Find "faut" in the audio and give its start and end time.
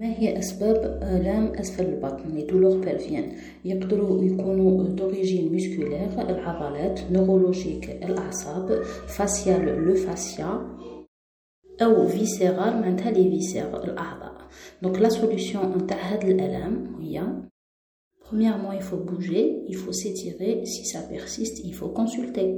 18.88-19.02, 19.74-19.90, 21.74-21.88